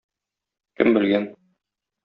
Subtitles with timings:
[0.81, 1.31] Кем белгән...